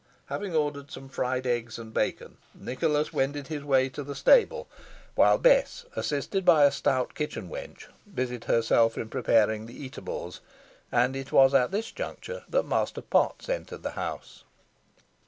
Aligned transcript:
Having 0.29 0.55
ordered 0.55 0.89
some 0.89 1.09
fried 1.09 1.45
eggs 1.45 1.77
and 1.77 1.93
bacon, 1.93 2.37
Nicholas 2.55 3.13
wended 3.13 3.49
his 3.49 3.63
way 3.63 3.87
to 3.89 4.01
the 4.01 4.15
stable, 4.15 4.67
while 5.13 5.37
Bess, 5.37 5.85
assisted 5.95 6.43
by 6.43 6.63
a 6.63 6.71
stout 6.71 7.13
kitchen 7.13 7.47
wench, 7.51 7.85
busied 8.11 8.45
herself 8.45 8.97
in 8.97 9.09
preparing 9.09 9.67
the 9.67 9.79
eatables, 9.85 10.41
and 10.91 11.15
it 11.15 11.31
was 11.31 11.53
at 11.53 11.69
this 11.69 11.91
juncture 11.91 12.43
that 12.49 12.63
Master 12.65 13.01
Potts 13.03 13.47
entered 13.47 13.83
the 13.83 13.91
house. 13.91 14.43